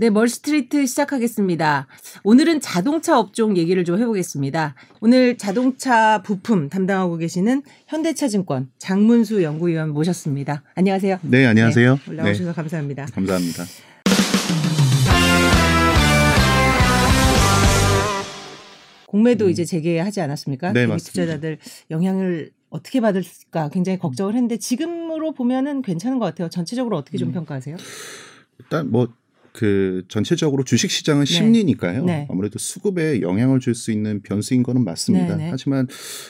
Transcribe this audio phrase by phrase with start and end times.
[0.00, 1.86] 네, 멀스트리트 시작하겠습니다.
[2.24, 4.74] 오늘은 자동차 업종 얘기를 좀 해보겠습니다.
[5.02, 10.62] 오늘 자동차 부품 담당하고 계시는 현대차증권 장문수 연구위원 모셨습니다.
[10.74, 11.18] 안녕하세요.
[11.20, 11.96] 네, 안녕하세요.
[11.96, 12.54] 네, 올라오셔서 네.
[12.54, 13.06] 감사합니다.
[13.12, 13.64] 감사합니다.
[19.06, 19.50] 공매도 음.
[19.50, 20.72] 이제 재개하지 않았습니까?
[20.72, 21.10] 네, 맞습니다.
[21.10, 21.58] 투자자들
[21.90, 26.48] 영향을 어떻게 받을까 굉장히 걱정을 했는데 지금으로 보면은 괜찮은 것 같아요.
[26.48, 27.32] 전체적으로 어떻게 좀 음.
[27.34, 27.76] 평가하세요?
[28.60, 29.08] 일단 뭐
[29.52, 31.32] 그 전체적으로 주식 시장은 네.
[31.32, 32.04] 심리니까요.
[32.04, 32.26] 네.
[32.30, 35.36] 아무래도 수급에 영향을 줄 수 있는 변수인 거는 맞습니다.
[35.36, 35.50] 네, 네.
[35.50, 35.86] 하지만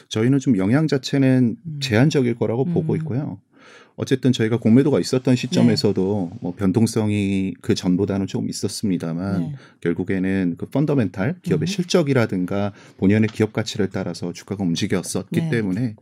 [0.08, 1.80] 저희는 좀 영향 자체는 음.
[1.80, 2.72] 제한적일 거라고 음.
[2.74, 3.40] 보고 있고요.
[4.00, 6.38] 어쨌든 저희가 공매도가 있었던 시점에서도 네.
[6.40, 9.54] 뭐 변동성이 그 전보다는 조금 있었습니다만 네.
[9.82, 11.66] 결국에는 그 펀더멘탈 기업의 음.
[11.66, 15.50] 실적이라든가 본연의 기업 가치를 따라서 주가가 움직였었기 네.
[15.50, 15.96] 때문에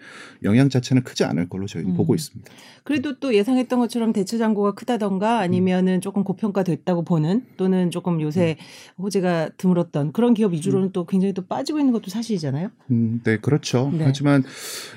[0.45, 1.97] 영향 자체는 크지 않을 걸로 저희는 음.
[1.97, 2.49] 보고 있습니다.
[2.85, 6.01] 그래도 또 예상했던 것처럼 대체 잔고가 크다던가 아니면은 음.
[6.01, 8.57] 조금 고평가됐다고 보는 또는 조금 요새
[8.97, 9.03] 음.
[9.03, 10.93] 호재가 드물었던 그런 기업 위주로는 음.
[10.93, 12.71] 또 굉장히 또 빠지고 있는 것도 사실이잖아요.
[12.93, 13.91] 음, 네, 그렇죠.
[13.93, 14.05] 네.
[14.05, 14.45] 하지만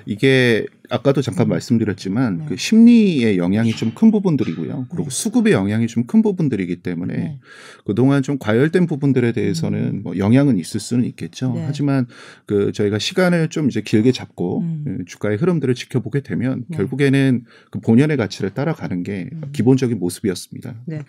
[0.05, 1.50] 이게 아까도 잠깐 음.
[1.50, 2.45] 말씀드렸지만 네.
[2.50, 4.88] 그 심리의 영향이 좀 큰 부분들이고요.
[4.89, 5.09] 그리고 네.
[5.09, 7.39] 수급의 영향이 좀 큰 부분들이기 때문에 네.
[7.86, 10.02] 그동안 좀 과열된 부분들에 대해서는 음.
[10.03, 11.53] 뭐 영향은 있을 수는 있겠죠.
[11.53, 11.64] 네.
[11.66, 12.08] 하지만
[12.45, 14.83] 그 저희가 시간을 좀 이제 길게 잡고 음.
[15.00, 16.78] 그 주가의 흐름들을 지켜보게 되면 네.
[16.78, 19.42] 결국에는 그 본연의 가치를 따라가는 게 음.
[19.53, 20.76] 기본적인 모습이었습니다.
[20.86, 21.02] 네.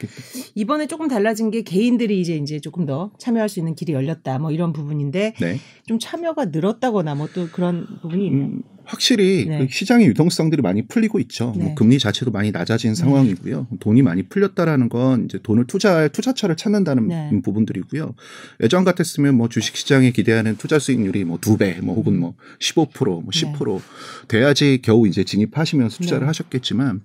[0.55, 4.51] 이번에 조금 달라진 게 개인들이 이제 이제 조금 더 참여할 수 있는 길이 열렸다 뭐
[4.53, 5.59] 이런 부분인데 네.
[5.87, 8.51] 좀 참여가 늘었다거나 뭐 또 그런 부분이 있나요?
[8.83, 9.59] 음, 확실히 네.
[9.59, 11.47] 그 시장의 유동성들이 많이 풀리고 있죠.
[11.47, 11.65] 뭐 네.
[11.65, 13.67] 뭐 금리 자체도 많이 낮아진 상황이고요.
[13.81, 17.31] 돈이 많이 풀렸다라는 건 이제 돈을 투자할 투자처를 찾는다는 네.
[17.43, 18.15] 부분들이고요.
[18.63, 23.27] 예전 같았으면 뭐 주식 시장에 기대하는 투자 수익률이 뭐 두 배, 뭐 혹은 뭐 15%,
[23.27, 23.81] 뭐10%
[24.29, 26.27] 돼야지 겨우 이제 진입하시면서 투자를 네.
[26.27, 27.01] 하셨겠지만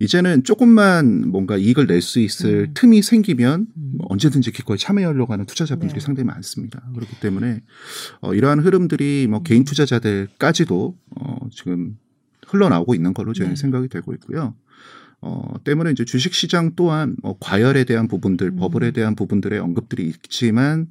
[0.00, 2.74] 이제는 조금만 뭔가 이익을 낼 수 있을 음.
[2.74, 3.92] 틈이 생기면 음.
[3.96, 6.04] 뭐 언제든지 기꺼이 참여하려고 하는 투자자분들이 네.
[6.04, 6.82] 상당히 많습니다.
[6.94, 7.60] 그렇기 때문에
[8.20, 9.44] 어, 이러한 흐름들이 뭐 음.
[9.44, 11.96] 개인 투자자들까지도 어, 지금
[12.46, 13.60] 흘러나오고 있는 걸로 저희는 네.
[13.60, 14.54] 생각이 되고 있고요.
[15.26, 18.56] 어, 때문에 이제 주식 시장 또한 뭐 과열에 대한 부분들, 음.
[18.56, 20.88] 버블에 대한 부분들의 언급들이 있지만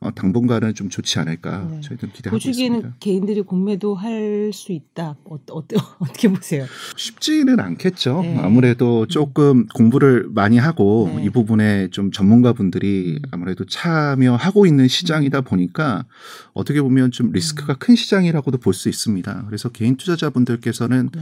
[0.00, 1.80] 어, 당분간은 좀 좋지 않을까 네.
[1.80, 2.96] 저희는 기대하고 보시기에는 있습니다.
[3.00, 5.16] 개인들이 공매도 할 수 있다.
[5.24, 5.64] 어, 어,
[6.00, 6.66] 어떻게 보세요?
[6.96, 8.20] 쉽지는 않겠죠.
[8.22, 8.36] 네.
[8.38, 9.08] 아무래도 음.
[9.08, 9.66] 조금 음.
[9.74, 11.24] 공부를 많이 하고 네.
[11.24, 13.28] 이 부분에 좀 전문가분들이 음.
[13.30, 15.44] 아무래도 참여하고 있는 시장이다 음.
[15.44, 16.04] 보니까
[16.52, 17.76] 어떻게 보면 좀 리스크가 음.
[17.78, 19.44] 큰 시장이라고도 볼 수 있습니다.
[19.46, 21.20] 그래서 개인 투자자분들께서는 네.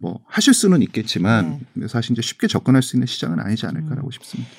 [0.00, 1.86] 뭐 하실 수는 있겠지만 네.
[1.86, 4.10] 사실 이제 쉽게 접근할 수 있는 시장은 아니지 않을까라고 음.
[4.10, 4.50] 싶습니다.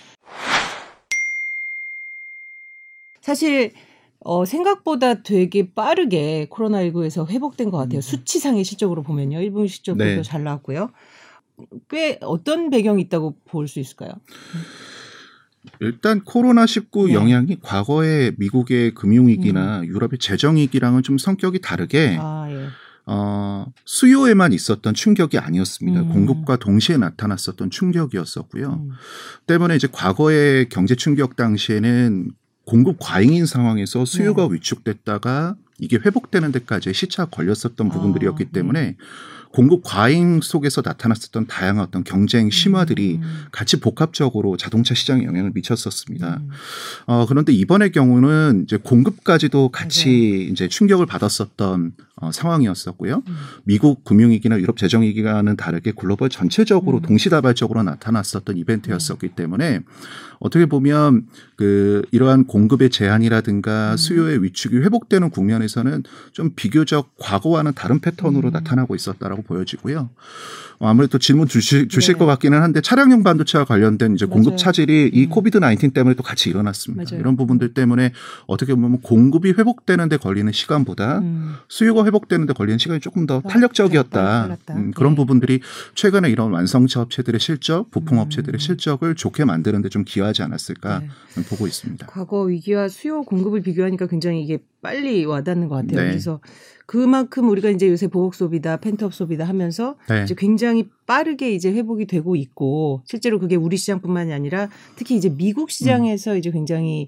[3.21, 3.71] 사실
[4.19, 7.99] 어, 생각보다 되게 빠르게 코로나19에서 회복된 것 같아요.
[7.99, 8.01] 음.
[8.01, 9.39] 수치상의 실적으로 보면요.
[9.39, 10.21] 1분 실적도 네.
[10.21, 10.91] 잘 나왔고요.
[11.89, 14.11] 꽤 어떤 배경이 있다고 볼 수 있을까요?
[15.79, 17.13] 일단 코로나19 네.
[17.13, 19.85] 영향이 과거의 미국의 금융위기나 음.
[19.85, 22.67] 유럽의 재정위기랑은 좀 성격이 다르게 아, 예.
[23.13, 25.99] 어, 수요에만 있었던 충격이 아니었습니다.
[25.99, 26.09] 음.
[26.13, 28.69] 공급과 동시에 나타났었던 충격이었었고요.
[28.69, 28.91] 음.
[29.47, 32.31] 때문에 이제 과거의 경제 충격 당시에는
[32.65, 34.53] 공급 과잉인 상황에서 수요가 네.
[34.53, 38.51] 위축됐다가 이게 회복되는 데까지 시차가 걸렸었던 부분들이었기 아, 네.
[38.53, 38.95] 때문에
[39.51, 43.45] 공급 과잉 속에서 나타났었던 다양한 어떤 경쟁 심화들이 음.
[43.51, 46.39] 같이 복합적으로 자동차 시장에 영향을 미쳤었습니다.
[46.41, 46.49] 음.
[47.05, 50.51] 어, 그런데 이번의 경우는 이제 공급까지도 같이 맞아요.
[50.51, 53.23] 이제 충격을 받았었던 어, 상황이었었고요.
[53.27, 53.35] 음.
[53.63, 57.01] 미국 금융위기나 유럽 재정위기와는 다르게 글로벌 전체적으로 음.
[57.01, 59.35] 동시다발적으로 나타났었던 이벤트였었기 네.
[59.35, 59.81] 때문에
[60.39, 63.97] 어떻게 보면 그 이러한 공급의 제한이라든가 음.
[63.97, 68.53] 수요의 위축이 회복되는 국면에서는 좀 비교적 과거와는 다른 패턴으로 음.
[68.53, 70.09] 나타나고 있었다라고 보여지고요.
[70.79, 72.19] 어, 아무래도 질문 주실, 주실 네.
[72.19, 74.57] 것 같기는 한데 차량용 반도체와 관련된 이제 공급 맞아요.
[74.57, 75.29] 차질이 이 음.
[75.29, 77.03] 코비드 19 때문에 또 같이 일어났습니다.
[77.03, 77.21] 맞아요.
[77.21, 78.13] 이런 부분들 때문에
[78.47, 81.53] 어떻게 보면 공급이 회복되는데 걸리는 시간보다 음.
[81.67, 84.57] 수요가 회복되는데 걸리는 시간이 조금 더 탄력적이었다.
[84.71, 85.15] 음, 그런 네.
[85.15, 85.59] 부분들이
[85.93, 88.59] 최근에 이런 완성차 업체들의 실적, 부품 업체들의 음.
[88.59, 91.43] 실적을 좋게 만드는데 좀 기여하지 않았을까 네.
[91.47, 92.07] 보고 있습니다.
[92.07, 96.01] 과거 위기와 수요 공급을 비교하니까 굉장히 이게 빨리 와닿는 것 같아요.
[96.01, 96.09] 네.
[96.09, 96.39] 그래서
[96.85, 100.23] 그만큼 우리가 이제 요새 보복 소비다, 펜트업 소비다 하면서 네.
[100.23, 105.71] 이제 굉장히 빠르게 이제 회복이 되고 있고 실제로 그게 우리 시장뿐만이 아니라 특히 이제 미국
[105.71, 106.37] 시장에서 음.
[106.37, 107.07] 이제 굉장히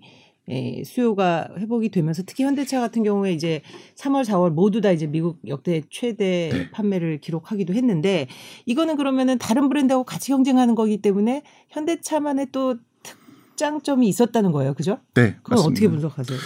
[0.49, 3.61] 예, 수요가 회복이 되면서 특히 현대차 같은 경우에 이제
[3.95, 6.71] 3월, 4월 모두 다 이제 미국 역대 최대 네.
[6.71, 8.27] 판매를 기록하기도 했는데
[8.65, 12.75] 이거는 그러면은 다른 브랜드하고 같이 경쟁하는 거기 때문에 현대차만의 또
[13.63, 14.73] 특장점이 있었다는 거예요.
[14.73, 14.99] 그죠?
[15.13, 15.37] 네.
[15.41, 15.71] 그건 맞습니다.
[15.71, 16.39] 어떻게 분석하세요?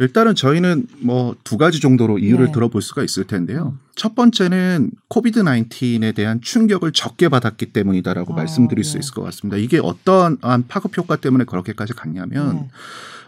[0.00, 2.52] 일단은 저희는 뭐 두 가지 정도로 이유를 네.
[2.52, 3.74] 들어볼 수가 있을 텐데요.
[3.74, 3.80] 음.
[3.94, 8.90] 첫 번째는 코비드 19에 대한 충격을 적게 받았기 때문이다라고 아, 말씀드릴 네.
[8.90, 9.56] 수 있을 것 같습니다.
[9.56, 12.68] 이게 어떠한 파급 효과 때문에 그렇게까지 갔냐면 네.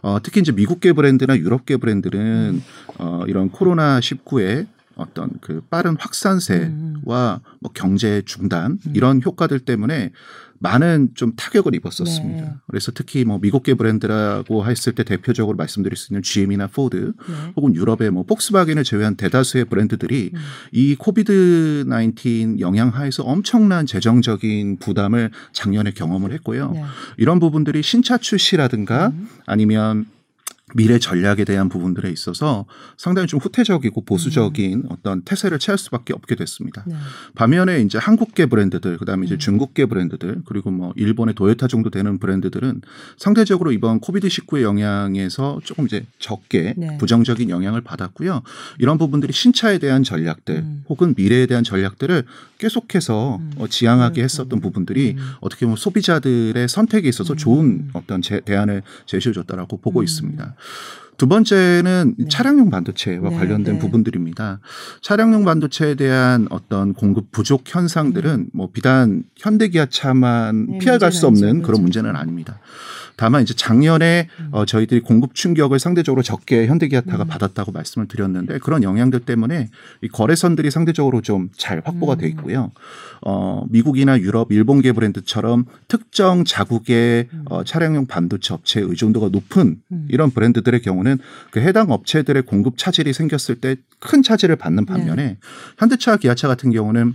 [0.03, 2.21] 어, 특히 이제 미국계 브랜드나 유럽계 브랜드는
[2.55, 2.63] 음.
[2.99, 4.67] 어, 이런 코로나 19에
[4.97, 7.03] 어떤 그 빠른 확산세와 음.
[7.05, 8.93] 뭐 경제 중단 음.
[8.95, 10.13] 이런 효과들 때문에
[10.63, 12.45] 많은 좀 타격을 입었었습니다.
[12.45, 12.53] 네.
[12.67, 17.35] 그래서 특히 뭐 미국계 브랜드라고 했을 때 대표적으로 말씀드릴 수 있는 GM이나 포드 네.
[17.57, 20.39] 혹은 유럽의 뭐 폭스바겐을 제외한 대다수의 브랜드들이 음.
[20.73, 26.73] 이 COVID 19 영향 하에서 엄청난 재정적인 부담을 작년에 경험을 했고요.
[26.73, 26.85] 네.
[27.17, 29.29] 이런 부분들이 신차 출시라든가 음.
[29.47, 30.05] 아니면
[30.75, 34.87] 미래 전략에 대한 부분들에 있어서 상당히 좀 후퇴적이고 보수적인 음.
[34.91, 36.85] 어떤 태세를 취할 수밖에 없게 됐습니다.
[36.87, 36.95] 네.
[37.35, 39.39] 반면에 이제 한국계 브랜드들, 그다음에 이제 음.
[39.39, 42.83] 중국계 브랜드들, 그리고 뭐 일본의 도요타 정도 되는 브랜드들은
[43.17, 46.99] 상대적으로 이번 코비드 19의 영향에서 조금 이제 적게 네.
[46.99, 48.43] 부정적인 영향을 받았고요.
[48.79, 50.85] 이런 부분들이 신차에 대한 전략들 음.
[50.89, 52.25] 혹은 미래에 대한 전략들을
[52.59, 53.53] 계속해서 음.
[53.57, 55.33] 어, 지향하게 했었던 부분들이 음.
[55.41, 57.91] 어떻게 보면 소비자들의 선택에 있어서 좋은 음.
[57.95, 60.55] 어떤 제, 대안을 제시해줬다라고 보고 있습니다.
[61.21, 62.29] 두 번째는 네.
[62.31, 63.79] 차량용 반도체와 네, 관련된 네.
[63.79, 64.61] 부분들입니다.
[65.03, 68.47] 차량용 반도체에 대한 어떤 공급 부족 현상들은 음.
[68.55, 71.67] 뭐 비단 현대기아차만 네, 피해갈 수 없는 그렇죠.
[71.67, 72.59] 그런 문제는 아닙니다.
[73.21, 74.49] 다만 이제 작년에 음.
[74.51, 77.29] 어, 저희들이 공급 충격을 상대적으로 적게 현대기아타가 음.
[77.29, 79.69] 받았다고 말씀을 드렸는데 그런 영향들 때문에
[80.01, 82.31] 이 거래선들이 상대적으로 좀 잘 확보가 돼 음.
[82.31, 82.71] 있고요.
[83.21, 87.45] 어, 미국이나 유럽, 일본계 브랜드처럼 특정 자국의 음.
[87.51, 90.07] 어, 차량용 반도체 업체의 의존도가 높은 음.
[90.09, 91.19] 이런 브랜드들의 경우는
[91.51, 95.39] 그 해당 업체들의 공급 차질이 생겼을 때 큰 차질을 받는 반면에 네.
[95.79, 97.15] 현대차, 기아차 같은 경우는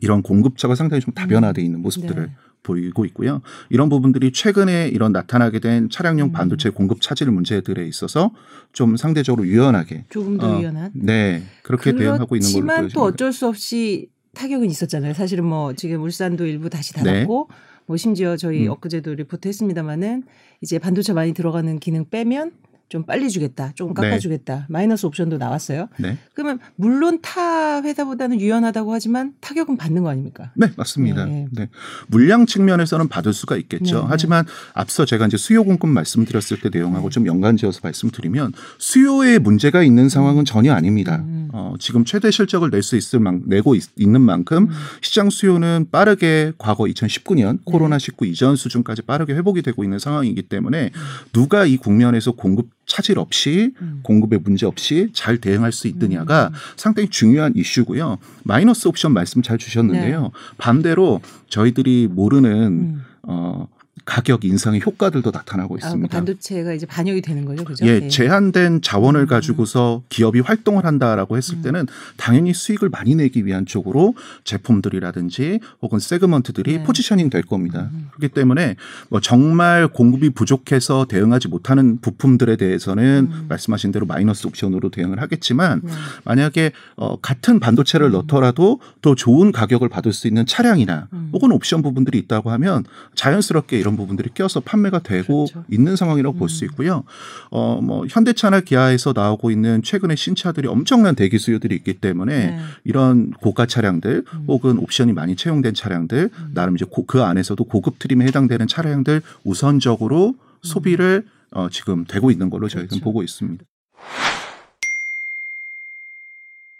[0.00, 2.32] 이런 공급처가 상당히 좀 다변화돼 있는 모습들을 네.
[2.64, 3.42] 보이고 있고요.
[3.70, 6.32] 이런 부분들이 최근에 이런 나타나게 된 차량용 음.
[6.32, 8.32] 반도체 공급 차질 문제들에 있어서
[8.72, 12.94] 좀 상대적으로 유연하게 조금 더 어, 유연한 네 그렇게 대응하고 있는 걸로 보여집니다.
[12.94, 15.14] 또 어쩔 수 없이 타격은 있었잖아요.
[15.14, 17.56] 사실은 뭐 지금 울산도 일부 다시 닫았고 네.
[17.86, 18.72] 뭐 심지어 저희 음.
[18.72, 20.24] 엊그제도 리포트 했습니다마는
[20.60, 22.52] 이제 반도체 많이 들어가는 기능 빼면
[22.94, 24.02] 좀 빨리 주겠다, 조금 네.
[24.02, 24.54] 깎아주겠다.
[24.54, 24.64] 네.
[24.68, 25.88] 마이너스 옵션도 나왔어요.
[25.98, 26.16] 네.
[26.32, 30.52] 그러면 물론 타 회사보다는 유연하다고 하지만 타격은 받는 거 아닙니까?
[30.54, 31.24] 네, 맞습니다.
[31.24, 31.48] 네.
[31.50, 31.68] 네.
[32.06, 34.02] 물량 측면에서는 받을 수가 있겠죠.
[34.02, 34.06] 네.
[34.08, 34.44] 하지만
[34.74, 37.12] 앞서 제가 이제 수요 공급 말씀드렸을 때 내용하고 네.
[37.12, 41.16] 좀 연관지어서 말씀드리면 수요에 문제가 있는 상황은 전혀 아닙니다.
[41.16, 41.48] 음.
[41.52, 44.70] 어, 지금 최대 실적을 낼 수 있을 만 내고 있, 는 만큼 음.
[45.00, 50.92] 시장 수요는 빠르게 과거 2019년 코로나 19 이전 수준까지 빠르게 회복이 되고 있는 상황이기 때문에
[50.94, 51.00] 음.
[51.32, 54.00] 누가 이 국면에서 공급 차질 없이 음.
[54.02, 56.54] 공급에 문제 없이 잘 대응할 수 있느냐가 음.
[56.76, 58.18] 상당히 중요한 이슈고요.
[58.42, 60.22] 마이너스 옵션 말씀 잘 주셨는데요.
[60.22, 60.28] 네.
[60.58, 63.02] 반대로 저희들이 모르는 음.
[63.22, 63.68] 어
[64.04, 66.14] 가격 인상의 효과들도 나타나고 아, 있습니다.
[66.14, 67.86] 아, 반도체가 이제 반영이 되는 거죠, 그죠?
[67.86, 68.08] 예, 네.
[68.08, 69.26] 제한된 자원을 음.
[69.26, 71.62] 가지고서 기업이 활동을 한다라고 했을 음.
[71.62, 71.86] 때는
[72.16, 76.82] 당연히 수익을 많이 내기 위한 쪽으로 제품들이라든지 혹은 세그먼트들이 네.
[76.82, 77.88] 포지셔닝 될 겁니다.
[77.92, 78.08] 음.
[78.14, 78.76] 그렇기 때문에
[79.08, 83.46] 뭐 정말 공급이 부족해서 대응하지 못하는 부품들에 대해서는 음.
[83.48, 85.92] 말씀하신 대로 마이너스 옵션으로 대응을 하겠지만 네.
[86.24, 88.12] 만약에 어, 같은 반도체를 음.
[88.12, 91.30] 넣더라도 더 좋은 가격을 받을 수 있는 차량이나 음.
[91.32, 95.64] 혹은 옵션 부분들이 있다고 하면 자연스럽게 이런 부분들이 껴서 판매가 되고 그렇죠.
[95.70, 96.38] 있는 상황이라고 음.
[96.38, 97.04] 볼수 있고요.
[97.50, 102.58] 어, 뭐 현대차나 기아에서 나오고 있는 최근의 신차들이 엄청난 대기 수요들이 있기 때문에 네.
[102.84, 104.44] 이런 고가 차량들 음.
[104.48, 106.50] 혹은 옵션이 많이 채용된 차량들 음.
[106.54, 110.34] 나름 이제 고, 그 안에서도 고급 트림에 해당되는 차량들 우선적으로 음.
[110.62, 113.04] 소비를 어, 지금 되고 있는 걸로 저희는 그렇죠.
[113.04, 113.64] 보고 있습니다.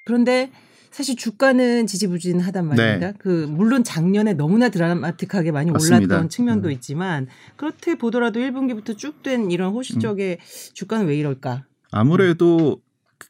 [0.06, 0.50] 그런데
[0.94, 3.06] 사실 주가는 지지부진하단 말입니다.
[3.08, 3.12] 네.
[3.18, 6.14] 그 물론 작년에 너무나 드라마틱하게 많이 맞습니다.
[6.14, 6.72] 올랐던 측면도 음.
[6.72, 10.74] 있지만 그렇게 보더라도 1분기부터 쭉 된 이런 호시적의 음.
[10.74, 11.64] 주가는 왜 이럴까?
[11.90, 12.80] 아무래도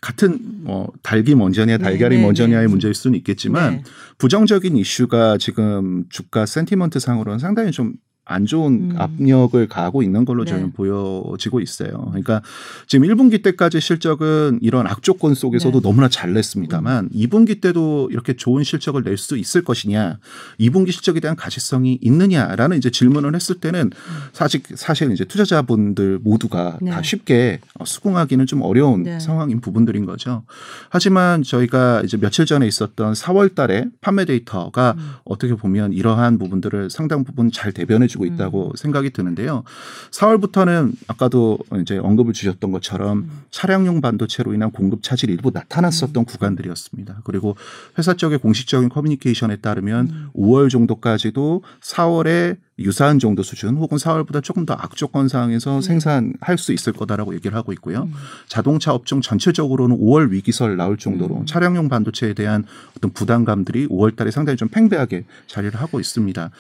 [0.03, 2.69] 같은 뭐 닭이 먼저냐 달걀이 네, 네 먼저냐의 네.
[2.69, 3.83] 문제일 수는 있겠지만 네.
[4.19, 7.95] 부정적인 이슈가 지금 주가 센티먼트 상으로는 상당히 좀
[8.27, 8.95] 안 좋은 음.
[8.97, 10.53] 압력을 가하고 있는 걸로 네.
[10.53, 12.07] 저는 보여지고 있어요.
[12.09, 12.43] 그러니까
[12.87, 15.89] 지금 1분기 때까지 실적은 이런 악조건 속에서도 네.
[15.89, 17.09] 너무나 잘 냈습니다만 음.
[17.15, 20.19] 2분기 때도 이렇게 좋은 실적을 낼 수 있을 것이냐,
[20.59, 23.91] 2분기 실적에 대한 가시성이 있느냐라는 이제 질문을 했을 때는 음.
[24.33, 26.91] 사실 사실 이제 투자자분들 모두가 네.
[26.91, 29.21] 다 쉽게 수긍하기는 좀 어려운 네.
[29.21, 30.43] 상황인 부분들인 거죠.
[30.91, 35.13] 하지만 저희가 이제 며칠 전에 있었던 4월 달에 판매 데이터가 음.
[35.25, 38.77] 어떻게 보면 이러한 부분들을 상당 부분 잘 대변해 보여주고 있다고 음.
[38.77, 39.65] 생각이 드는데요.
[40.11, 43.43] 4월부터는 아까도 이제 언급을 주셨던 것처럼 음.
[43.51, 46.25] 차량용 반도체로 인한 공급 차질이 일부 나타났었던 음.
[46.25, 47.21] 구간들이었습니다.
[47.25, 47.57] 그리고
[47.99, 50.69] 회사 쪽의 공식적인 커뮤니케이션에 따르면 5월 음.
[50.69, 55.81] 정도까지도 4월에 유사한 정도 수준 혹은 4월보다 조금 더 악조건 상황에서 음.
[55.81, 58.05] 생산할 수 있을 거다라고 얘기를 하고 있고요.
[58.05, 58.13] 음.
[58.49, 61.47] 자동차 업종 전체적으로는 5월 위기설 나올 정도로 음.
[61.47, 62.65] 차량용 반도체에 대한
[62.97, 66.51] 어떤 부담감들이 5월 달에 상당히 좀 팽배하게 자리를 하고 있습니다.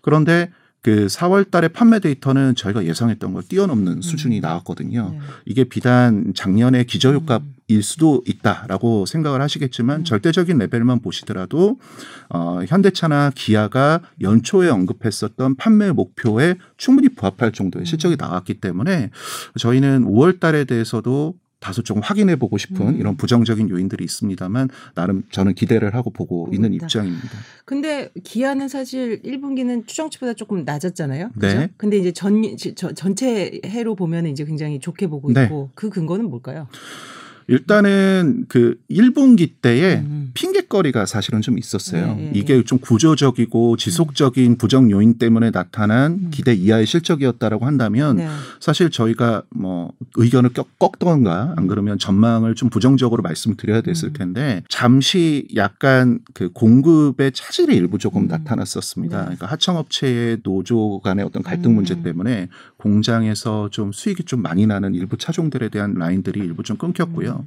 [0.00, 0.50] 그런데
[0.84, 4.02] 그 4월 달에 판매 데이터는 저희가 예상했던 걸 뛰어넘는 음.
[4.02, 5.12] 수준이 나왔거든요.
[5.12, 5.18] 네.
[5.46, 7.80] 이게 비단 작년의 기저효과일 음.
[7.80, 10.04] 수도 있다라고 생각을 하시겠지만 음.
[10.04, 11.78] 절대적인 레벨만 보시더라도
[12.28, 18.18] 어, 현대차나 기아가 연초에 언급했었던 판매 목표에 충분히 부합할 정도의 실적이 음.
[18.20, 19.08] 나왔기 때문에
[19.58, 22.96] 저희는 5월 달에 대해서도 다소 좀 확인해 보고 싶은 음.
[23.00, 27.30] 이런 부정적인 요인들이 있습니다만 나름 저는 기대를 하고 보고 음, 있는 입장입니다.
[27.64, 31.30] 근데 기아는 사실 1분기는 추정치보다 조금 낮았잖아요.
[31.32, 31.58] 그죠?
[31.58, 31.70] 네.
[31.78, 32.42] 근데 이제 전
[32.94, 35.44] 전체 해로 보면 이제 굉장히 좋게 보고 네.
[35.44, 35.72] 있고 네.
[35.74, 36.68] 그 근거는 뭘까요?
[37.46, 40.30] 일단은 그 1분기 때에 음, 음.
[40.34, 42.14] 핑계거리가 사실은 좀 있었어요.
[42.14, 46.30] 네, 네, 이게 좀 구조적이고 지속적인 부정 요인 때문에 나타난 음.
[46.30, 48.28] 기대 이하의 실적이었다라고 한다면 네.
[48.60, 56.20] 사실 저희가 뭐 의견을 꺾던가 안 그러면 전망을 좀 부정적으로 말씀드려야 됐을 텐데 잠시 약간
[56.32, 59.16] 그 공급의 차질이 일부 조금 나타났었습니다.
[59.18, 59.24] 네.
[59.24, 62.48] 그러니까 하청업체의 노조 간의 어떤 갈등 문제 때문에
[62.84, 67.46] 공장에서 좀 수익이 좀 많이 나는 일부 차종들에 대한 라인들이 일부 좀 끊겼고요.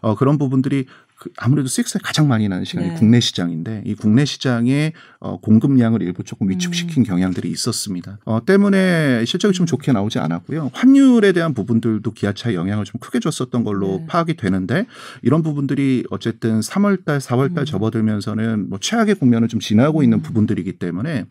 [0.00, 0.86] 어, 그런 부분들이
[1.18, 2.94] 그 아무래도 수익성이 가장 많이 나는 시간이 네.
[2.94, 7.04] 국내 시장인데 이 국내 시장의 어, 공급량을 일부 조금 위축시킨 음.
[7.04, 8.18] 경향들이 있었습니다.
[8.24, 10.70] 어, 때문에 실적이 좀 좋게 나오지 않았고요.
[10.72, 14.06] 환율에 대한 부분들도 기아차에 영향을 좀 크게 줬었던 걸로 네.
[14.06, 14.86] 파악이 되는데
[15.22, 17.64] 이런 부분들이 어쨌든 3월달, 4월달 음.
[17.64, 20.22] 접어들면서는 뭐 최악의 국면을 좀 지나고 있는 음.
[20.22, 21.24] 부분들이기 때문에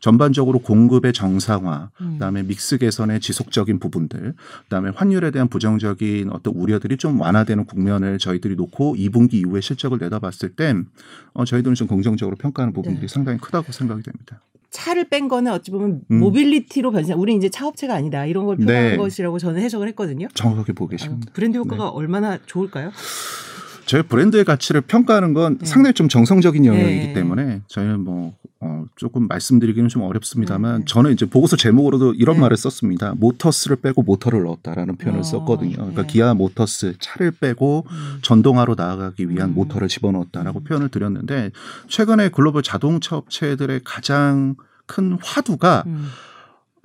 [0.00, 2.12] 전반적으로 공급의 정상화, 음.
[2.14, 4.32] 그다음에 믹스 개선의 지속적인 부분들,
[4.62, 10.56] 그다음에 환율에 대한 부정적인 어떤 우려들이 좀 완화되는 국면을 저희들이 놓고 2분기 이후에 실적을 내다봤을
[10.56, 10.86] 땐
[11.32, 13.12] 어, 저희들은 좀 긍정적으로 평가하는 부분들이 네.
[13.12, 14.40] 상당히 크다고 생각이 됩니다.
[14.70, 16.18] 차를 뺀 거는 어찌 보면 음.
[16.20, 17.14] 모빌리티로 변신.
[17.14, 18.96] 우리 이제 차업체가 아니다 이런 걸 표현한 네.
[18.96, 20.26] 것이라고 저는 해석을 했거든요.
[20.34, 21.26] 정확하게 보고 계십니다.
[21.28, 21.90] 아, 브랜드 효과가 네.
[21.92, 22.90] 얼마나 좋을까요?
[23.86, 25.66] 저희 브랜드의 가치를 평가하는 건 네.
[25.66, 27.12] 상당히 좀 정성적인 영역이기 네.
[27.12, 30.84] 때문에 저희는 뭐 어, 조금 말씀드리기는 좀 어렵습니다만 네.
[30.86, 32.40] 저는 이제 보고서 제목으로도 이런 네.
[32.42, 33.14] 말을 썼습니다.
[33.16, 35.76] Motors를 빼고 모터를 넣었다라는 표현을 어, 썼거든요.
[35.76, 36.08] 그러니까 네.
[36.08, 38.18] 기아 Motors 자를 빼고 음.
[38.22, 39.54] 전동화로 나아가기 위한 음.
[39.54, 40.64] 모터를 집어넣었다라고 음.
[40.64, 41.50] 표현을 드렸는데
[41.88, 44.54] 최근에 글로벌 자동차 업체들의 가장
[44.86, 46.08] 큰 화두가 음.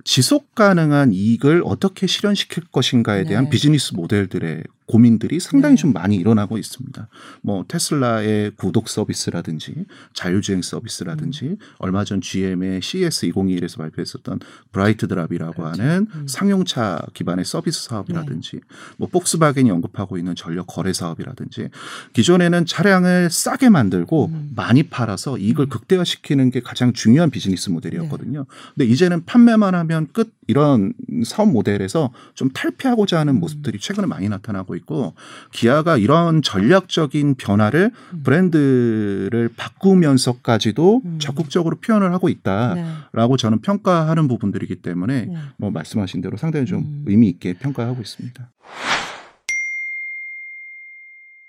[0.04, 3.50] 지속 가능한 이익을 어떻게 실현시킬 것인가에 대한 네.
[3.50, 5.80] 비즈니스 모델들의 고민들이 상당히 네.
[5.80, 7.08] 좀 많이 일어나고 있습니다.
[7.42, 11.56] 뭐 테슬라의 구독 서비스라든지 자율주행 서비스라든지 음.
[11.78, 14.40] 얼마 전 GM의 CES 2021에서 발표했었던
[14.72, 15.82] 브라이트 드랍이라고 그렇죠.
[15.82, 16.26] 하는 음.
[16.26, 18.60] 상용차 기반의 서비스 사업이라든지 네.
[18.96, 21.68] 뭐 폭스바겐이 언급하고 있는 전력 거래 사업이라든지
[22.12, 24.50] 기존에는 차량을 싸게 만들고 음.
[24.56, 25.68] 많이 팔아서 이익을 음.
[25.68, 28.40] 극대화시키는 게 가장 중요한 비즈니스 모델이었거든요.
[28.40, 28.74] 네.
[28.74, 33.40] 근데 이제는 판매만 하면 끝 이런 사업 모델에서 좀 탈피하고자 하는 음.
[33.40, 35.14] 모습들이 최근에 많이 나타나고 있고
[35.52, 38.22] 기아가 이런 전략적인 변화를 음.
[38.22, 41.18] 브랜드를 바꾸면서까지도 음.
[41.20, 43.40] 적극적으로 표현을 하고 있다라고 네.
[43.40, 45.34] 저는 평가하는 부분들이기 때문에 네.
[45.56, 47.04] 뭐 말씀하신 대로 상당히 좀 음.
[47.06, 48.48] 의미 있게 평가하고 있습니다.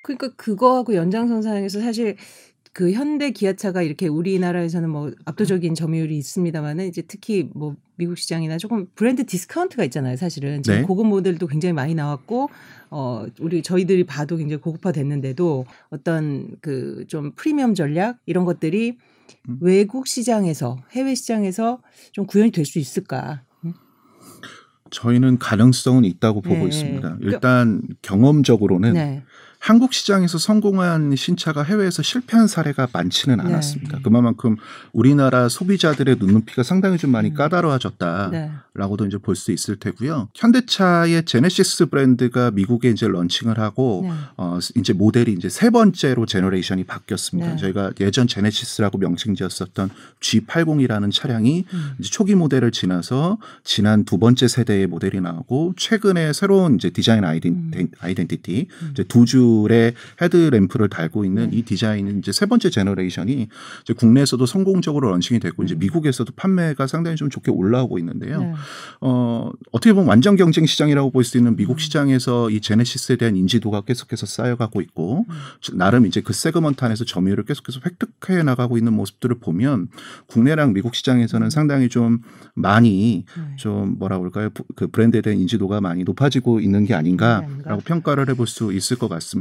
[0.04, 2.18] 그러니까 그거하고 연장선상에서 사실
[2.74, 8.88] 그 현대 기아차가 이렇게 우리나라에서는 뭐 압도적인 점유율이 있습니다만은 이제 특히 뭐 미국 시장이나 조금
[8.96, 10.64] 브랜드 디스카운트가 있잖아요, 사실은.
[10.64, 10.86] 지금 네.
[10.86, 12.50] 고급 모델도 굉장히 많이 나왔고
[12.90, 18.98] 어 우리 저희들이 봐도 굉장히 고급화 됐는데도 어떤 그 좀 프리미엄 전략 이런 것들이
[19.50, 19.58] 음.
[19.62, 21.82] 외국 시장에서 해외 시장에서
[22.14, 23.42] 좀 구현이 될 수 있을까?
[24.92, 26.66] 저희는 가능성은 있다고 보고 네.
[26.66, 27.18] 있습니다.
[27.22, 29.24] 일단 경험적으로는 네.
[29.62, 33.44] 한국 시장에서 성공한 신차가 해외에서 실패한 사례가 많지는 네.
[33.44, 33.98] 않았습니다.
[33.98, 34.04] 네.
[34.04, 34.58] 그만큼
[34.92, 37.36] 우리나라 소비자들의 눈높이가 상당히 좀 많이 음.
[37.36, 39.08] 까다로워졌다라고도 네.
[39.08, 40.30] 이제 볼 수 있을 테고요.
[40.34, 44.12] 현대차의 제네시스 브랜드가 미국에 이제 런칭을 하고 네.
[44.38, 47.52] 어 이제 모델이 이제 세 번째로 generation이 바뀌었습니다.
[47.52, 47.58] 네.
[47.58, 49.92] 저희가 예전 제네시스라고 명칭 지었었던
[50.22, 51.92] G80이라는 차량이 음.
[52.00, 57.72] 이제 초기 모델을 지나서 지난 두 번째 세대의 모델이 나오고 최근에 새로운 이제 디자인 iden,
[57.76, 57.88] 음.
[58.00, 61.58] identity 이제 두 줄 모듈의 헤드램프를 달고 있는 네.
[61.58, 63.48] 이 디자인은 이제 세 번째 generation이
[63.84, 65.66] 이제 국내에서도 성공적으로 launching이 됐고 음.
[65.66, 68.42] 이제 미국에서도 판매가 상당히 좀 좋게 올라오고 있는데요.
[68.42, 68.54] 네.
[69.02, 71.78] 어, 어떻게 보면 완전 경쟁 시장이라고 볼 수 있는 미국 음.
[71.78, 75.78] 시장에서 이 제네시스에 대한 인지도가 계속해서 쌓여가고 있고 음.
[75.78, 79.90] 나름 이제 그 segment 안에서 점유율을 계속해서 획득해 나가고 있는 모습들을 보면
[80.26, 81.50] 국내랑 미국 시장에서는 음.
[81.50, 82.20] 상당히 좀
[82.56, 83.56] 많이 네.
[83.58, 84.50] 좀 뭐라 그럴까요?
[84.76, 89.41] 그 브랜드에 대한 인지도가 많이 높아지고 있는 게 아닌가라고 평가를 해볼 수 있을 것 같습니다.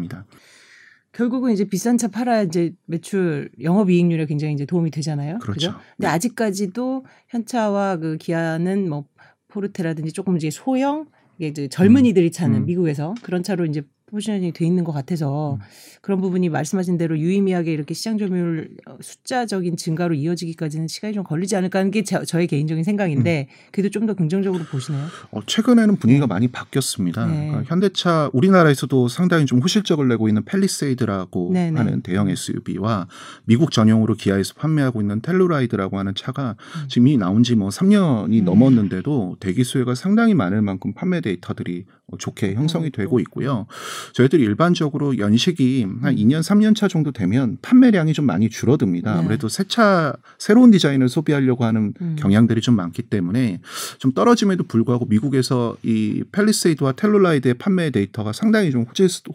[1.13, 5.39] 결국은 이제 비싼 차 팔아야 이제 매출 영업 이익률에 굉장히 이제 도움이 되잖아요.
[5.39, 5.73] 그렇죠.
[5.73, 5.73] 그죠?
[5.97, 6.07] 근데 네.
[6.07, 9.07] 아직까지도 현차와 그 기아는 뭐
[9.49, 11.07] 포르테라든지 조금 이제 소형
[11.39, 12.67] 이게 젊은이들이 차는 음.
[12.67, 15.59] 미국에서 그런 차로 이제 포지션이 돼 있는 것 같아서 음.
[16.03, 21.55] 그런 부분이 말씀하신 대로 유의미하게 이렇게 시장 점유율 어, 숫자적인 증가로 이어지기까지는 시간이 좀 걸리지
[21.57, 23.55] 않을까 하는 게 저, 의 개인적인 생각인데 음.
[23.71, 25.07] 그래도 좀 더 긍정적으로 보시나요?
[25.31, 26.29] 어, 최근에는 분위기가 네.
[26.29, 27.27] 많이 바뀌었습니다.
[27.27, 27.49] 네.
[27.49, 31.77] 그러니까 현대차 우리나라에서도 상당히 좀 후실적을 내고 있는 펠리세이드라고 네, 네.
[31.77, 33.07] 하는 대형 SUV와
[33.45, 36.89] 미국 전용으로 기아에서 판매하고 있는 텔루라이드라고 하는 차가 음.
[36.89, 38.45] 지금 이 나온 지 뭐 3년이 음.
[38.45, 42.91] 넘었는데도 대기 수요가 상당히 많을 만큼 판매 데이터들이 뭐 좋게 형성이 음.
[42.93, 43.67] 되고 있고요.
[44.13, 46.41] 저희들이 일반적으로 연식이 한 2년, 음.
[46.41, 49.13] 3년 차 정도 되면 판매량이 좀 많이 줄어듭니다.
[49.15, 49.19] 네.
[49.19, 52.17] 아무래도 새 차 새로운 디자인을 소비하려고 하는 음.
[52.19, 53.61] 경향들이 좀 많기 때문에
[53.99, 58.85] 좀 떨어짐에도 불구하고 미국에서 이 팰리세이드와 텔루라이드의 판매 데이터가 상당히 좀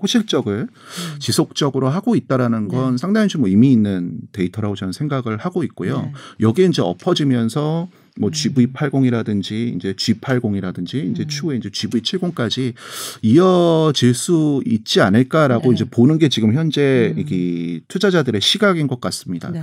[0.02, 1.20] 호실, 적을 음.
[1.20, 2.98] 지속적으로 하고 있다라는 건 네.
[2.98, 6.02] 상당히 좀 의미 있는 데이터라고 저는 생각을 하고 있고요.
[6.02, 6.12] 네.
[6.42, 8.32] 여기에 이제 얹어지면서 뭐 음.
[8.32, 11.28] GV80이라든지 이제 G80이라든지 이제 음.
[11.28, 12.74] 추후에 이제 GV70까지
[13.22, 15.76] 이어질 수 있지 않을까라고 네.
[15.76, 17.26] 이제 보는 게 지금 현재 음.
[17.30, 19.50] 이 투자자들의 시각인 것 같습니다.
[19.52, 19.62] 네.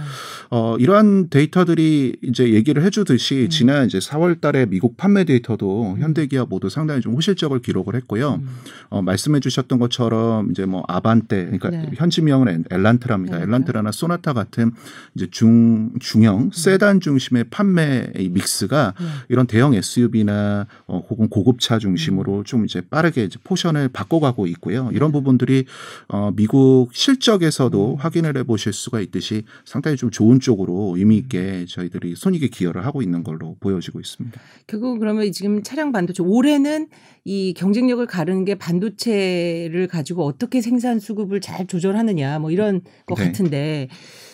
[0.50, 3.48] 어 이러한 데이터들이 이제 얘기를 해주듯이 음.
[3.48, 6.02] 지난 이제 4월달에 미국 판매 데이터도 음.
[6.02, 8.40] 현대기아 모두 상당히 좀 호실적을 기록을 했고요.
[8.42, 8.48] 음.
[8.90, 11.90] 어 말씀해주셨던 것처럼 이제 뭐 아반떼 그러니까 네.
[11.94, 13.38] 현지명은 엘란트라입니다.
[13.38, 13.44] 네.
[13.44, 14.72] 엘란트라나 소나타 같은
[15.14, 19.06] 이제 중 중형 세단 중심의 판매 mix가 네.
[19.28, 22.44] 이런 대형 SUV나 어, 혹은 고급차 중심으로 음.
[22.44, 24.90] 좀 이제 빠르게 이제 포션을 바꿔가고 있고요.
[24.92, 25.64] 이런 부분들이
[26.08, 27.96] 어, 미국 실적에서도 음.
[27.96, 33.22] 확인을 해보실 수가 있듯이 상당히 좀 좋은 쪽으로 의미 있게 저희들이 손익에 기여를 하고 있는
[33.22, 34.40] 걸로 보여지고 있습니다.
[34.66, 36.88] 결국 그러면 지금 차량 반도체 올해는
[37.24, 43.26] 이 경쟁력을 가르는 게 반도체를 가지고 어떻게 생산 수급을 잘 조절하느냐 뭐 이런 것 네.
[43.26, 43.88] 같은데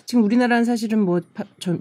[0.08, 1.20] 지금 우리나라는 사실은 뭐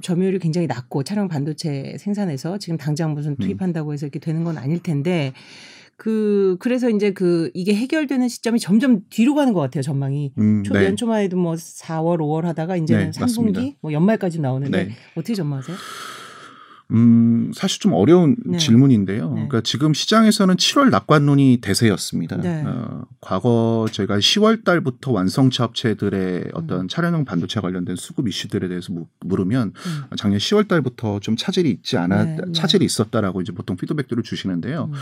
[0.02, 3.36] 점유율이 굉장히 낮고 차량 반도체 생산에서 지금 당장 무슨 음.
[3.38, 5.32] 투입한다고 해서 이렇게 되는 건 아닐 텐데
[5.96, 10.74] 그 그래서 이제 그 이게 해결되는 시점이 점점 뒤로 가는 것 같아요 전망이 음, 초
[10.74, 10.84] 네.
[10.84, 13.62] 연초만 해도 뭐 4월 5월 하다가 이제는 네, 3분기 맞습니다.
[13.80, 14.94] 뭐 연말까지 나오는데 네.
[15.16, 15.78] 어떻게 전망하세요?
[16.92, 18.58] 음, 사실 좀 어려운 네.
[18.58, 19.28] 질문인데요.
[19.28, 19.34] 네.
[19.34, 22.38] 그러니까 지금 시장에서는 7월 낙관론이 대세였습니다.
[22.38, 22.64] 네.
[22.66, 26.88] 어, 과거 저희가 10월 달부터 완성차 업체들의 어떤 음.
[26.88, 30.18] 차량용 반도체 관련된 수급 이슈들에 대해서 물으면 음.
[30.18, 32.52] 작년 10월 달부터 좀 차질이 있지 않았, 네, 네.
[32.54, 34.90] 차질이 있었다라고 이제 보통 피드백들을 주시는데요.
[34.94, 34.98] 음.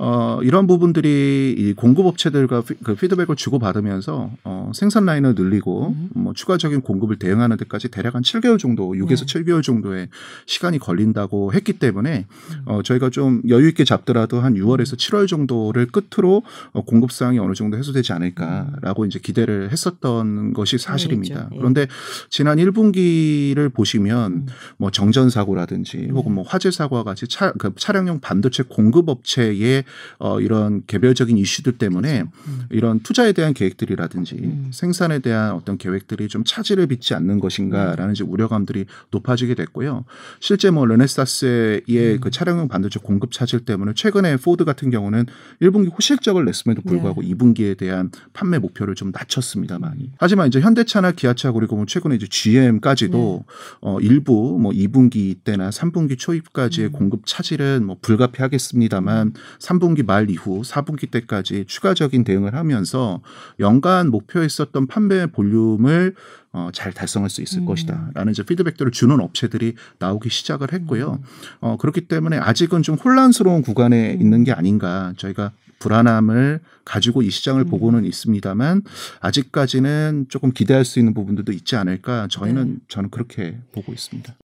[0.00, 6.10] 어, 이런 부분들이 이 공급업체들과 피, 그 피드백을 주고받으면서 어, 생산 라인을 늘리고 음.
[6.14, 9.42] 뭐 추가적인 공급을 대응하는 데까지 대략 한 7개월 정도, 6에서 네.
[9.42, 10.08] 7개월 정도의
[10.46, 12.62] 시간이 걸린 다고 했기 때문에 음.
[12.66, 16.42] 어, 저희가 좀 여유 있게 잡더라도 한 6월에서 7월 정도를 끝으로
[16.72, 19.06] 어, 공급 사항이 어느 정도 해소되지 않을까라고 음.
[19.06, 21.48] 이제 기대를 했었던 것이 사실입니다.
[21.52, 21.56] 예.
[21.56, 21.86] 그런데
[22.30, 24.46] 지난 1분기를 보시면 음.
[24.76, 29.84] 뭐 정전 사고라든지 혹은 뭐 화재 사고와 같이 차, 그 차량용 반도체 공급 업체의
[30.18, 32.32] 어, 이런 개별적인 이슈들 때문에 그렇죠.
[32.48, 32.66] 음.
[32.70, 34.70] 이런 투자에 대한 계획들이라든지 음.
[34.72, 40.04] 생산에 대한 어떤 계획들이 좀 차질을 빚지 않는 것인가라는 이제 우려감들이 높아지게 됐고요.
[40.40, 42.18] 실제 뭐 르네사스의 음.
[42.20, 45.26] 그 차량용 반도체 공급 차질 때문에 최근에 포드 같은 경우는
[45.62, 47.28] 1분기 호실적을 냈음에도 불구하고 네.
[47.28, 50.12] 2분기에 대한 판매 목표를 좀 낮췄습니다 많이.
[50.18, 53.54] 하지만 이제 현대차나 기아차 그리고 뭐 최근에 이제 GM까지도 네.
[53.80, 56.92] 어, 일부 뭐 2분기 때나 3분기 초입까지의 음.
[56.92, 63.22] 공급 차질은 뭐 불가피하겠습니다만 3분기 말 이후 4분기 때까지 추가적인 대응을 하면서
[63.60, 66.14] 연간 목표에 있었던 판매 볼륨을
[66.52, 67.66] 어, 잘 달성할 수 있을 음.
[67.66, 71.18] 것이다라는 이제 피드백들을 주는 업체들이 나오기 시작을 했고요.
[71.20, 71.24] 음.
[71.60, 74.20] 어, 그렇기 때문에 아직은 좀 혼란스러운 구간에 음.
[74.20, 77.70] 있는 게 아닌가 저희가 불안함을 가지고 이 시장을 음.
[77.70, 78.82] 보고는 있습니다만
[79.20, 82.80] 아직까지는 조금 기대할 수 있는 부분들도 있지 않을까 저희는 네.
[82.88, 84.34] 저는 그렇게 보고 있습니다.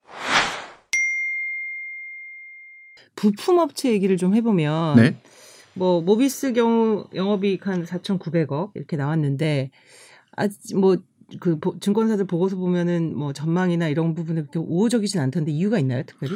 [3.16, 5.16] 부품 업체 얘기를 좀 해보면 네?
[5.74, 9.70] 뭐 모비스 경우 영업이익 한 4,900억 이렇게 나왔는데
[10.36, 10.96] 아직 뭐
[11.40, 16.34] 그 증권사들 보고서 보면은 뭐 전망이나 이런 부분에 그렇게 우호적이진 않던데 이유가 있나요, 특별히?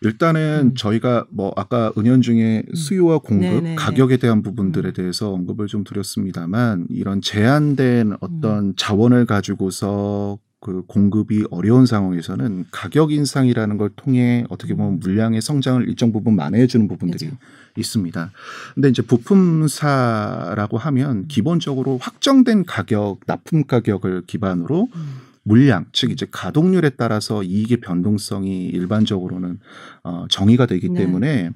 [0.00, 0.74] 일단은 음.
[0.76, 2.74] 저희가 뭐 아까 은연중에 음.
[2.74, 3.74] 수요와 공급, 네네네.
[3.74, 4.92] 가격에 대한 부분들에 음.
[4.92, 8.74] 대해서 언급을 좀 드렸습니다만 이런 제한된 어떤 음.
[8.76, 14.98] 자원을 가지고서 그 공급이 어려운 상황에서는 가격 인상이라는 걸 통해 어떻게 보면 음.
[15.00, 17.36] 물량의 성장을 일정 부분 만회해 주는 부분들이 그렇죠.
[17.76, 18.30] 있습니다.
[18.74, 25.28] 근데 이제 부품사라고 하면 기본적으로 확정된 가격, 납품 가격을 기반으로 음.
[25.42, 29.58] 물량, 즉 이제 가동률에 따라서 이익의 변동성이 일반적으로는
[30.04, 31.00] 어 정의가 되기 네.
[31.00, 31.50] 때문에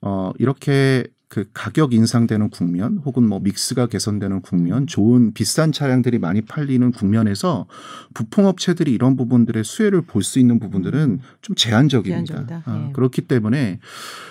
[0.00, 6.42] 어 이렇게 그 가격 인상되는 국면 혹은 뭐 믹스가 개선되는 국면 좋은 비싼 차량들이 많이
[6.42, 7.66] 팔리는 국면에서
[8.14, 12.62] 부품업체들이 이런 부분들의 수혜를 볼 수 있는 부분들은 좀 제한적입니다.
[12.64, 12.92] 어, 네.
[12.94, 13.78] 그렇기 때문에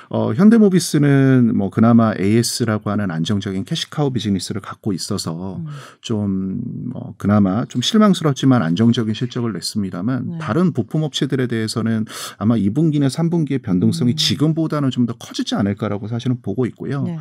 [0.10, 5.66] 어, 현대모비스는 뭐 그나마 AS라고 하는 안정적인 캐시카우 비즈니스를 갖고 있어서 음.
[6.02, 10.38] 좀뭐 그나마 좀 실망스럽지만 안정적인 실적을 냈습니다만 네.
[10.40, 12.06] 다른 부품업체들에 대해서는
[12.38, 14.16] 아마 2분기나 3분기의 변동성이 음.
[14.16, 16.93] 지금보다는 좀 더 커지지 않을까라고 사실은 보고 있고요.
[16.94, 17.04] 있고요.
[17.04, 17.20] 네.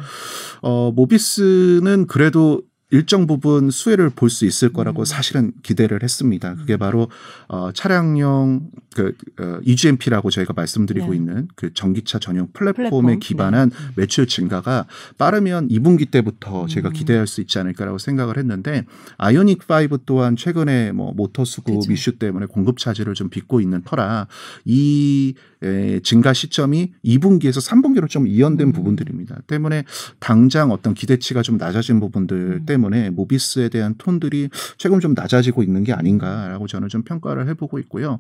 [0.63, 5.05] 어, 모비스는 그래도 일정 부분 수혜를 볼 수 있을 거라고 음.
[5.05, 6.55] 사실은 기대를 했습니다.
[6.57, 6.79] 그게 음.
[6.79, 7.09] 바로
[7.49, 11.17] 어 차량용 그 어, EGMP라고 저희가 말씀드리고 네.
[11.17, 13.19] 있는 그 전기차 전용 플랫폼에 플랫폼?
[13.21, 13.77] 기반한 네.
[13.77, 13.91] 음.
[13.97, 14.87] 매출 증가가
[15.19, 16.67] 빠르면 2분기 때부터 음.
[16.67, 18.85] 제가 기대할 수 있지 않을까라고 생각을 했는데
[19.19, 21.93] 아이오닉 5 또한 최근에 뭐 모터 수급 그쵸.
[21.93, 24.27] 이슈 때문에 공급 차질을 좀 빚고 있는 터라
[24.65, 28.73] 이 에, 증가 시점이 2분기에서 3분기로 좀 이연된 음.
[28.73, 29.43] 부분들입니다.
[29.47, 29.85] 때문에
[30.19, 32.67] 당장 어떤 기대치가 좀 낮아진 부분들 음.
[32.83, 38.19] 때문에 모비스에 대한 톤들이 최근 좀 낮아지고 있는 게 아닌가라고 저는 좀 평가를 해보고 있고요.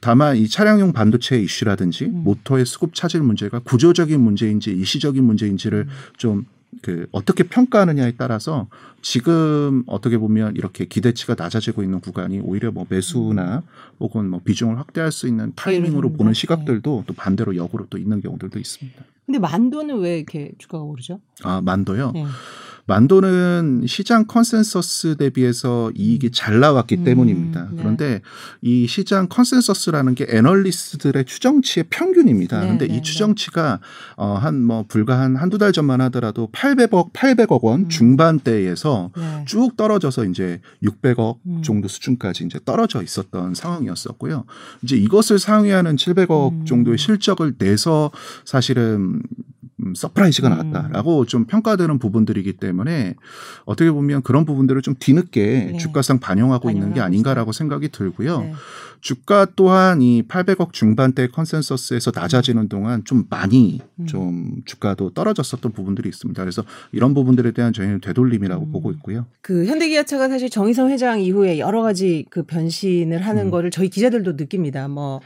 [0.00, 2.24] 다만 이 차량용 반도체 이슈라든지 음.
[2.24, 5.92] 모터의 수급 차질 문제가 구조적인 문제인지 일시적인 문제인지를 음.
[6.16, 8.68] 좀그 어떻게 평가하느냐에 따라서
[9.02, 13.62] 지금 어떻게 보면 이렇게 기대치가 낮아지고 있는 구간이 오히려 뭐 매수나 음.
[14.00, 18.58] 혹은 뭐 비중을 확대할 수 있는 타이밍으로 보는 시각들도 또 반대로 역으로 또 있는 경우들도
[18.58, 19.04] 있습니다.
[19.26, 21.20] 근데 만도는 왜 이렇게 주가가 오르죠?
[21.44, 22.10] 아 만도요?
[22.12, 22.26] 네.
[22.90, 26.30] 만도는 시장 컨센서스 대비해서 이익이 음.
[26.32, 27.68] 잘 나왔기 음, 때문입니다.
[27.70, 27.76] 네.
[27.78, 28.20] 그런데
[28.62, 32.58] 이 시장 consensus라는 게 애널리스트들의 추정치의 평균입니다.
[32.60, 33.02] 네, 그런데 네, 이 네.
[33.02, 33.80] 추정치가
[34.16, 37.88] 어, 한 뭐 불과 한 한두 달 전만 하더라도 800억 800억 원 음.
[37.88, 39.44] 중반대에서 네.
[39.46, 41.62] 쭉 떨어져서 이제 600억 음.
[41.62, 44.44] 정도 수준까지 이제 떨어져 있었던 상황이었었고요.
[44.82, 46.64] 이제 이것을 상회하는 700억 음.
[46.64, 48.10] 정도의 실적을 내서
[48.44, 49.22] 사실은
[49.84, 50.70] 음, surprise가 음.
[50.72, 51.26] 나왔다라고 음.
[51.26, 53.14] 좀 평가되는 부분들이기 때문에
[53.64, 55.76] 어떻게 보면 그런 부분들을 좀 뒤늦게 네.
[55.78, 58.40] 주가상 반영하고 있는 게 아닌가라고 생각이 들고요.
[58.40, 58.52] 네.
[59.00, 64.06] 주가 또한 이 800억 중반대 consensus에서 낮아지는 동안 좀 많이 음.
[64.06, 66.42] 좀 주가도 떨어졌었던 부분들이 있습니다.
[66.42, 66.62] 그래서
[66.92, 68.72] 이런 부분들에 대한 저희는 되돌림이라고 음.
[68.72, 69.26] 보고 있고요.
[69.40, 73.50] 그 현대기아차가 사실 정의성 회장 이후에 여러 가지 그 변신을 하는 음.
[73.50, 74.88] 거를 저희 기자들도 느낍니다.
[74.88, 75.20] 뭐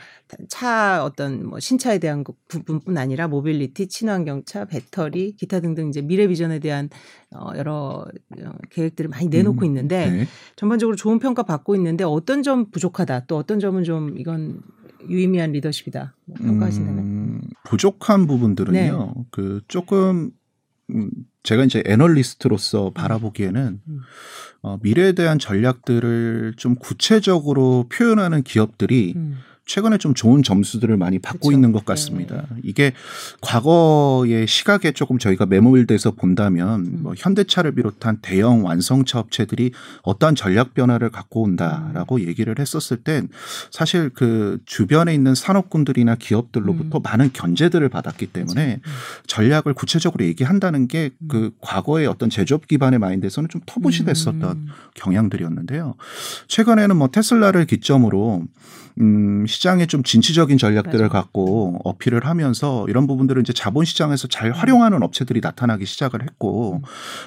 [0.48, 6.26] 차 어떤 뭐 신차에 대한 그 부분뿐 아니라 모빌리티, 친환경차, 배터리, 기타 등등 이제 미래
[6.26, 6.88] 비전에 대한
[7.34, 8.06] 어 여러
[8.40, 9.66] 어, 계획들을 많이 내놓고 음.
[9.66, 10.26] 있는데 네.
[10.56, 14.60] 전반적으로 좋은 평가 받고 있는데 어떤 점 부족하다 또 어떤 점은 좀 이건
[15.08, 19.12] 유의미한 리더십이다 뭐 평가하신다면 음, 부족한 부분들은요.
[19.16, 19.24] 네.
[19.30, 20.30] 그 조금
[20.90, 21.10] 음,
[21.42, 22.92] 제가 이제 애널리스트로서 음.
[22.94, 24.00] 바라보기에는 음.
[24.62, 29.36] 어, 미래에 대한 전략들을 좀 구체적으로 표현하는 기업들이 음.
[29.66, 31.52] 최근에 좀 좋은 점수들을 많이 받고 그쵸.
[31.52, 32.46] 있는 것 같습니다.
[32.50, 32.60] 네.
[32.64, 32.92] 이게
[33.40, 36.98] 과거의 시각에 조금 저희가 메모일돼서 본다면 음.
[37.02, 39.72] 뭐 현대차를 비롯한 대형 완성차 업체들이
[40.02, 42.20] 어떠한 전략 변화를 갖고 온다라고 음.
[42.20, 43.28] 얘기를 했었을 땐
[43.70, 47.02] 사실 그 주변에 있는 산업군들이나 기업들로부터 음.
[47.02, 48.80] 많은 견제들을 받았기 때문에.
[48.84, 48.90] 음.
[49.26, 51.50] 전략을 구체적으로 얘기한다는 게그 음.
[51.60, 54.66] 과거의 어떤 제조업 기반의 마인드에서는 좀 터부시됐었던 음.
[54.94, 55.94] 경향들이었는데요.
[56.48, 58.44] 최근에는 뭐 테슬라를 기점으로
[59.00, 61.20] 음, 시장에 좀 진취적인 전략들을 맞아.
[61.20, 66.82] 갖고 어필을 하면서 이런 부분들을 이제 자본 시장에서 잘 활용하는 업체들이 나타나기 시작을 했고 음.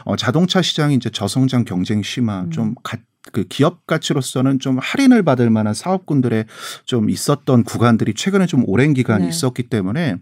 [0.06, 2.52] 어, 자동차 시장이 이제 저성장 경쟁 심화 음.
[2.52, 2.98] 좀 가,
[3.32, 6.46] 그 기업 가치로서는 좀 할인을 받을 만한 사업군들의
[6.86, 9.30] 좀 있었던 구간들이 최근에 좀 오랜 기간 네.
[9.30, 10.18] 있었기 때문에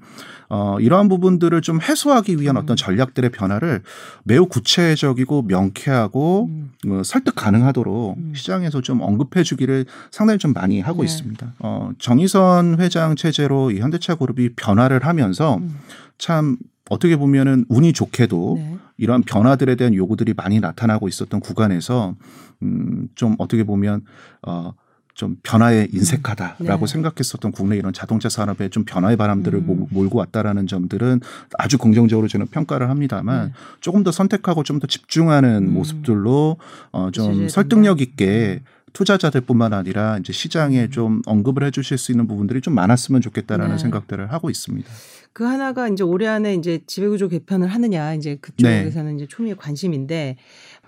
[0.50, 2.62] 어, 이러한 부분들을 좀 해소하기 위한 음.
[2.62, 3.82] 어떤 전략들의 변화를
[4.24, 6.72] 매우 구체적이고 명쾌하고 음.
[6.88, 8.34] 어, 설득 가능하도록 음.
[8.36, 11.06] 시장에서 좀 언급해 주기를 상당히 좀 많이 하고 네.
[11.06, 11.54] 있습니다.
[11.60, 15.80] 어, 정의선 회장 체제로 이 현대차 그룹이 변화를 하면서 음.
[16.18, 16.58] 참
[16.90, 18.78] 어떻게 보면은 운이 좋게도 네.
[18.98, 22.16] 이러한 변화들에 대한 요구들이 많이 나타나고 있었던 구간에서
[22.62, 24.04] 음, 좀 어떻게 보면
[24.44, 24.74] 어,
[25.16, 26.92] 좀 변화에 인색하다라고 네.
[26.92, 29.88] 생각했었던 국내 이런 자동차 산업에 좀 변화의 바람들을 음.
[29.90, 31.22] 몰고 왔다라는 점들은
[31.58, 33.54] 아주 긍정적으로 저는 평가를 합니다만 네.
[33.80, 35.74] 조금 더 선택하고 좀 더 집중하는 음.
[35.74, 36.58] 모습들로
[36.92, 38.62] 어, 좀 설득력 있게
[38.96, 40.90] 투자자들뿐만 아니라 이제 시장에 음.
[40.90, 43.82] 좀 언급을 해주실 수 있는 부분들이 좀 많았으면 좋겠다라는 네.
[43.82, 44.90] 생각들을 하고 있습니다.
[45.34, 49.16] 그 하나가 이제 올해 안에 이제 지배구조 개편을 하느냐 이제 그쪽에서는 네.
[49.16, 50.38] 이제 초미의 관심인데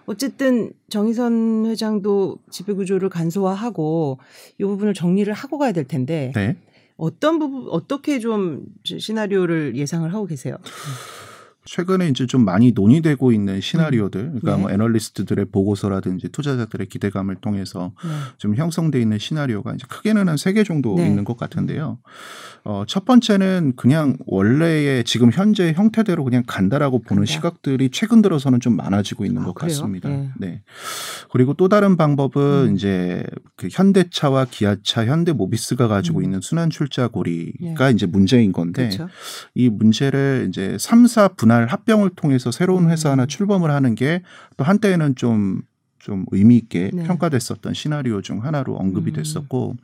[0.06, 4.20] 어쨌든 정의선 회장도 지배구조를 간소화하고
[4.58, 6.56] 이 부분을 정리를 하고 가야 될 텐데 네.
[6.96, 10.56] 어떤 부분 어떻게 좀 시나리오를 예상을 하고 계세요?
[11.68, 14.62] 최근에 이제 좀 많이 논의되고 있는 시나리오들, 그러니까 네.
[14.62, 18.10] 뭐 애널리스트들의 보고서라든지 투자자들의 기대감을 통해서 네.
[18.38, 21.06] 좀 형성돼 있는 시나리오가 이제 크게는 한 세 개 정도 네.
[21.08, 22.00] 있는 것 같은데요.
[22.64, 27.32] 어, 첫 번째는 그냥 원래의 지금 현재 형태대로 그냥 간다라고 보는 간다.
[27.32, 29.70] 시각들이 최근 들어서는 좀 많아지고 있는 아, 것 그래요?
[29.70, 30.10] 같습니다.
[30.10, 30.30] 네.
[30.38, 30.62] 네.
[31.32, 32.76] 그리고 또 다른 방법은 음.
[32.76, 33.24] 이제
[33.58, 36.24] 그 현대차와 기아차, 현대 모비스가 가지고 음.
[36.24, 37.92] 있는 순환 출자 고리가 네.
[37.94, 39.08] 이제 문제인 건데 그렇죠.
[39.54, 42.90] 이 문제를 이제 3사 분할 분할 합병을 통해서 새로운 음.
[42.92, 44.22] 회사 하나 출범을 하는 게
[44.58, 47.04] 또 한때에는 좀좀 의미 있게 네.
[47.04, 49.16] 평가됐었던 시나리오 중 하나로 언급이 음.
[49.16, 49.76] 됐었고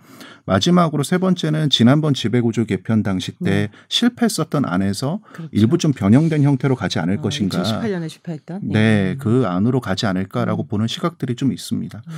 [0.46, 3.70] 마지막으로 세 번째는 지난번 지배구조 개편 당시 때 네.
[3.88, 5.50] 실패했었던 안에서 그렇죠.
[5.52, 7.62] 일부 좀 변형된 형태로 가지 않을 어, 것인가.
[7.64, 8.62] 2018년에 실패했던.
[8.64, 10.68] 네, 네, 그 안으로 가지 않을까라고 음.
[10.68, 12.02] 보는 시각들이 좀 있습니다.
[12.06, 12.14] 음.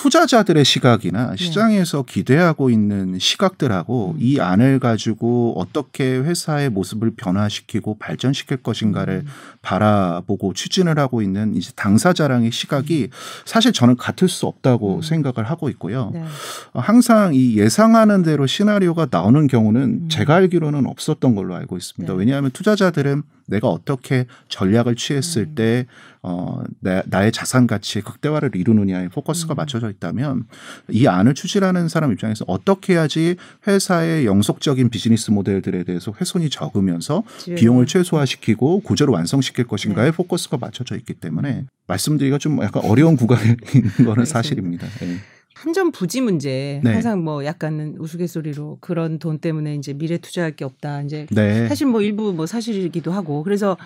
[0.00, 1.36] 투자자들의 시각이나 네.
[1.36, 4.16] 시장에서 기대하고 있는 시각들하고 음.
[4.18, 9.30] 이 안을 가지고 어떻게 회사의 모습을 변화시키고 발전시킬 것인가를 음.
[9.60, 13.16] 바라보고 추진을 하고 있는 이제 당사자랑의 시각이 음.
[13.44, 15.02] 사실 저는 같을 수 없다고 음.
[15.02, 16.12] 생각을 하고 있고요.
[16.14, 16.24] 네.
[16.72, 20.08] 항상 이 예상하는 대로 시나리오가 나오는 경우는 음.
[20.08, 22.10] 제가 알기로는 없었던 걸로 알고 있습니다.
[22.10, 22.18] 네.
[22.18, 25.54] 왜냐하면 투자자들은 내가 어떻게 전략을 취했을 음.
[25.54, 25.86] 때
[26.22, 29.56] 어, 나, 나의 자산 가치의 극대화를 이루느냐에 포커스가 음.
[29.56, 30.44] 맞춰져 있다면
[30.90, 33.36] 이 안을 추진하는 사람 입장에서 어떻게 해야지
[33.66, 37.56] 회사의 영속적인 비즈니스 모델들에 대해서 훼손이 적으면서 지금.
[37.56, 40.10] 비용을 최소화시키고 구조를 완성시킬 것인가에 네.
[40.10, 44.86] 포커스가 맞춰져 있기 때문에 말씀드리기가 좀 약간 어려운 구간에 있는 거는 사실입니다.
[45.00, 45.16] 네.
[45.60, 46.92] 한전 부지 문제 네.
[46.92, 51.02] 항상 뭐 약간은 우스갯소리로 그런 돈 때문에 이제 미래 투자할 게 없다.
[51.02, 51.68] 이제 네.
[51.68, 53.76] 사실 뭐 일부 뭐 사실이기도 하고 그래서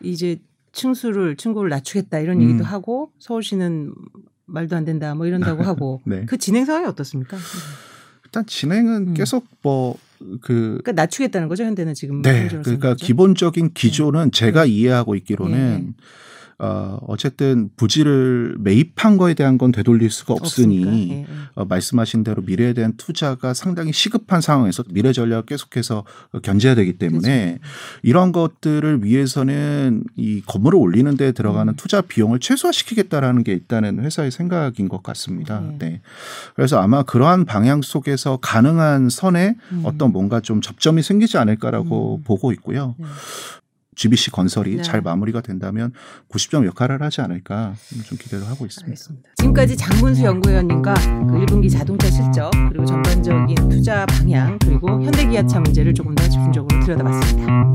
[0.00, 0.40] 이제
[0.72, 2.42] 층수를 층고를 낮추겠다 이런 음.
[2.42, 3.94] 얘기도 하고 서울시는
[4.46, 6.24] 말도 안 된다 뭐 이런다고 하고 네.
[6.26, 7.36] 그 진행 상황이 어떻습니까?
[8.24, 9.14] 일단 진행은 음.
[9.14, 9.96] 계속 뭐
[10.40, 12.22] 그, 그러니까 낮추겠다는 거죠 현대는 지금.
[12.22, 14.30] 네, 그러니까 기본적인 기조는 네.
[14.32, 14.70] 제가 네.
[14.70, 16.04] 이해하고 있기로는 네.
[16.62, 21.26] 어, 어쨌든 부지를 매입한 거에 대한 건 되돌릴 수가 없으니 예, 예.
[21.56, 26.04] 어, 말씀하신 대로 미래에 대한 투자가 상당히 시급한 상황에서 미래 전략을 계속해서
[26.42, 27.64] 견제해야 되기 때문에 그렇죠.
[28.04, 31.76] 이런 것들을 위해서는 이 건물을 올리는 데 들어가는 음.
[31.76, 35.60] 투자 비용을 최소화시키겠다라는 게 일단은 회사의 생각인 것 같습니다.
[35.60, 35.76] 네.
[35.80, 36.00] 네.
[36.54, 39.82] 그래서 아마 그러한 방향 속에서 가능한 선에 음.
[39.84, 42.22] 어떤 뭔가 좀 접점이 생기지 않을까라고 음.
[42.22, 42.94] 보고 있고요.
[42.98, 43.06] 네.
[43.94, 44.82] GBC 건설이 네.
[44.82, 45.92] 잘 마무리가 된다면
[46.30, 47.74] 90점 역할을 하지 않을까
[48.04, 48.90] 좀 기대를 하고 있습니다.
[48.90, 49.30] 알겠습니다.
[49.36, 56.14] 지금까지 장문수 연구위원님과 그 1분기 자동차 실적 그리고 전반적인 투자 방향 그리고 현대기아차 문제를 조금
[56.14, 57.72] 더 집중적으로 들여다봤습니다.